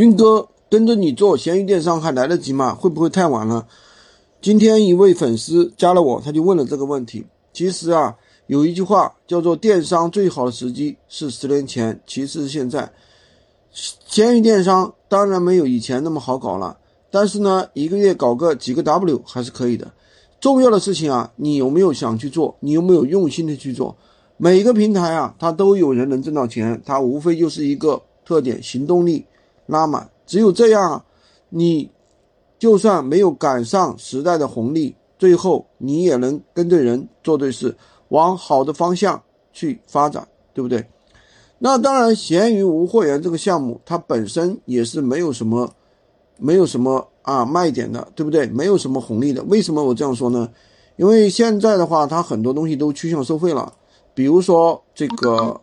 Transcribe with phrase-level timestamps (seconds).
[0.00, 2.74] 军哥跟着你做闲鱼电商还来得及吗？
[2.74, 3.66] 会不会太晚了？
[4.40, 7.26] 今天一位粉丝加了我，他就问了这个问题。
[7.52, 8.16] 其实啊，
[8.46, 12.90] 有一句话叫做电商最好的时机是十年前，其次是现在。
[13.70, 16.78] 闲鱼电商当然没有以前那么好搞了，
[17.10, 19.92] 但是呢，一个月搞个几个 W 还是可以的。
[20.40, 22.56] 重要的事情啊，你有没有想去做？
[22.60, 23.94] 你有没有用心的去做？
[24.38, 29.26] 每一个平台啊，它都有人能挣到钱，它无非就是一个特点：行动力
[29.70, 30.10] 拉满。
[30.26, 31.04] 只有这样，
[31.48, 31.90] 你
[32.58, 37.76] 就算没有赶上时代的红利，最后你也能跟对人做对事，
[38.08, 39.22] 往好的方向
[39.52, 40.86] 去发展，对不对？
[41.58, 45.70] 那当然，闲鱼无货源这个项目，它本身也是没有什么，
[46.38, 48.46] 没有什么啊卖点的，对不对？
[48.46, 49.42] 没有什么红利的。
[49.44, 50.48] 为什么我这样说呢？
[50.96, 53.72] 因为现在的话，它很多东西都趋向收费了。
[54.14, 55.60] 比如说这个，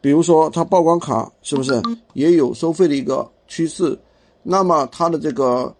[0.00, 1.80] 比如说它曝光卡是不是
[2.14, 3.98] 也有收费的一个趋势？
[4.42, 5.74] 那么它的这个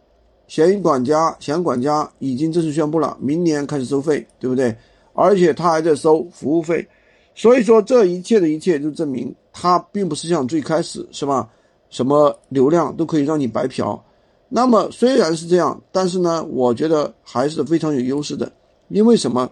[0.47, 4.77] 闲鱼管家、闲鱼管家已经正式宣布了，明年开始收费，对不对？
[5.15, 6.87] 而且它还在收服务费，
[7.35, 11.49] 所以说这一切的一切就证明它并不是像最开始是吧？
[11.89, 14.01] 什么流量都可以让你白嫖。
[14.49, 18.51] 那么虽然是这样，但是呢，我觉得还是非常有优势的，
[18.89, 19.51] 因为什么？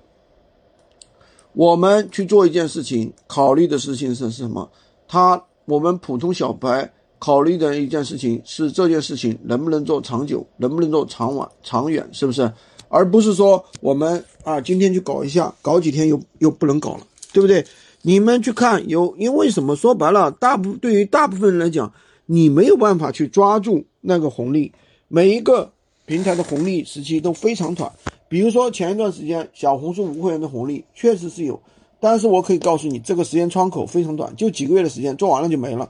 [1.53, 4.71] 我们去做一件事情，考虑的事情是什么？
[5.09, 12.51] 他我们普通小白考虑的一件事情是这件事情能不能做长久，能不能做长晚长远，是不是？
[12.89, 17.01] 而不是说我们啊今天去搞一下，搞几天又又不能搞了，
[17.33, 17.65] 对不对？
[18.03, 19.75] 你们去看有，因为什么？
[19.75, 21.93] 说白了，大部对于大部分人来讲，
[22.27, 24.73] 你没有办法去抓住那个红利，
[25.09, 25.73] 每一个
[26.07, 27.91] 平台的红利时期都非常短。
[28.29, 31.59] 比如说前一段时间小红书无货源的红利确实是有，
[31.99, 35.89] 但是我可以告诉你，这个时间窗口非常短，就几个月的时间做完了就没了，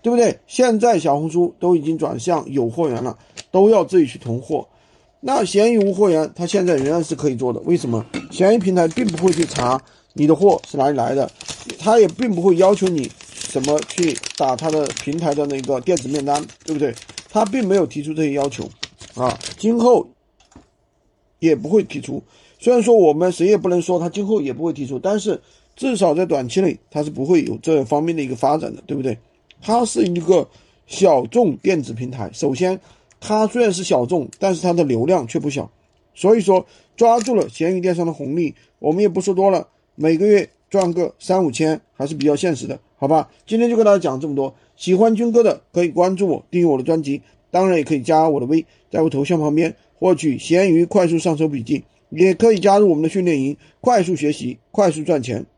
[0.00, 0.38] 对不对？
[0.46, 3.18] 现在小红书都已经转向有货源了，
[3.50, 4.66] 都要自己去囤货。
[5.20, 7.60] 那闲鱼无货源，它现在仍然是可以做的。
[7.60, 8.04] 为什么？
[8.30, 9.80] 闲鱼平台并不会去查
[10.14, 11.30] 你的货是哪里来的，
[11.78, 16.94] 它也并不会要求你什么去打它的平台的那个电子面单，对不对？
[17.30, 18.68] 它并没有提出这些要求
[19.14, 20.06] 啊，今后。
[21.44, 22.22] 也不会提出，
[22.58, 25.40] 虽然说我们谁也不能说他今后也不会提出，但是
[25.76, 29.18] 至少在短期内他是不会有这方面的一个发展的，对不对？
[29.60, 30.48] 它是一个
[30.86, 32.80] 小众电子平台，首先
[33.20, 35.70] 它虽然是小众，但是它的流量却不小，
[36.14, 36.64] 所以说
[36.96, 43.30] 抓住了闲鱼电商的红利，我们也不说多了，每个月赚个三五千还是比较现实的，好吧？
[43.46, 47.22] 今天就跟大家讲这么多，喜欢军哥的可以关注我，订阅我的专辑，
[47.54, 49.72] 当然也可以加我的微，在我头像旁边。
[50.00, 55.46] 获取闲鱼快速上手笔记，也可以加入我们的训练营，快速学习，快速赚钱。